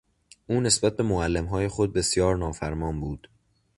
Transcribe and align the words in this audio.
او 0.47 0.61
نسبت 0.61 0.97
به 0.97 1.03
معلمهای 1.03 1.67
خود 1.67 1.93
بسیار 1.93 2.37
نافرمان 2.37 2.99
بود. 3.01 3.27